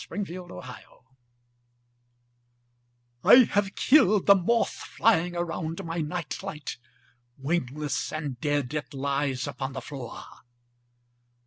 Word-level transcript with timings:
Moth 0.09 0.25
Terror 0.25 0.97
I 3.23 3.43
HAVE 3.51 3.75
killed 3.75 4.25
the 4.25 4.33
moth 4.33 4.71
flying 4.71 5.35
around 5.35 5.85
my 5.85 5.99
night 5.99 6.41
light; 6.41 6.77
wingless 7.37 8.11
and 8.11 8.41
dead 8.41 8.73
it 8.73 8.95
lies 8.95 9.45
upon 9.45 9.73
the 9.73 9.79
floor. 9.81 10.23